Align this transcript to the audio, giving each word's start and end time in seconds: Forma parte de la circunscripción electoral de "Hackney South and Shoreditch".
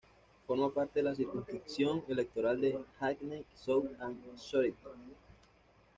Forma 0.47 0.73
parte 0.73 0.97
de 0.97 1.03
la 1.03 1.13
circunscripción 1.13 2.03
electoral 2.07 2.59
de 2.59 2.79
"Hackney 2.99 3.45
South 3.53 3.85
and 3.99 4.35
Shoreditch". 4.35 4.75